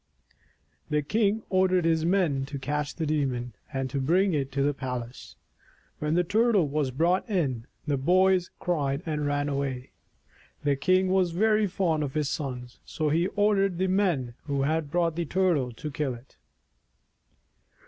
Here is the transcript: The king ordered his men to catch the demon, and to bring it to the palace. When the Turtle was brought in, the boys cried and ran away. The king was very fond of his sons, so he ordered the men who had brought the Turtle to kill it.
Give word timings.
The 0.89 1.03
king 1.03 1.43
ordered 1.51 1.85
his 1.85 2.05
men 2.05 2.43
to 2.47 2.57
catch 2.57 2.95
the 2.95 3.05
demon, 3.05 3.53
and 3.71 3.87
to 3.91 4.01
bring 4.01 4.33
it 4.33 4.51
to 4.53 4.63
the 4.63 4.73
palace. 4.73 5.35
When 5.99 6.15
the 6.15 6.23
Turtle 6.23 6.67
was 6.67 6.89
brought 6.89 7.29
in, 7.29 7.67
the 7.85 7.97
boys 7.97 8.49
cried 8.57 9.03
and 9.05 9.27
ran 9.27 9.47
away. 9.47 9.91
The 10.63 10.75
king 10.75 11.09
was 11.09 11.33
very 11.33 11.67
fond 11.67 12.01
of 12.01 12.15
his 12.15 12.29
sons, 12.29 12.79
so 12.83 13.09
he 13.09 13.27
ordered 13.35 13.77
the 13.77 13.85
men 13.85 14.33
who 14.45 14.63
had 14.63 14.89
brought 14.89 15.15
the 15.15 15.25
Turtle 15.25 15.71
to 15.73 15.91
kill 15.91 16.15
it. 16.15 16.35